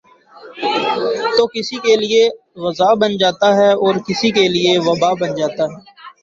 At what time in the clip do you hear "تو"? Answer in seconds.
1.35-1.43